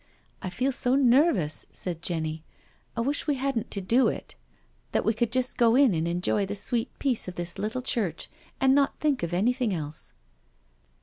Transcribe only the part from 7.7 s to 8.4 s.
church